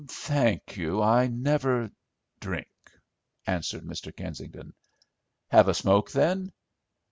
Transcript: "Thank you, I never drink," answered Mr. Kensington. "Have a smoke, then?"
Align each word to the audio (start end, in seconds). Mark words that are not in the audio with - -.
"Thank 0.07 0.77
you, 0.77 0.99
I 0.99 1.27
never 1.27 1.91
drink," 2.39 2.67
answered 3.45 3.83
Mr. 3.83 4.11
Kensington. 4.15 4.73
"Have 5.51 5.67
a 5.67 5.75
smoke, 5.75 6.09
then?" 6.09 6.51